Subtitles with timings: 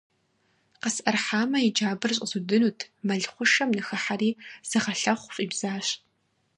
[0.81, 4.29] Къысӏэрыхьамэ, и джабэр щӏэзудынут: мэл хъушэм ныхыхьэри,
[4.69, 5.87] зы гъэлъэхъу фӏибзащ.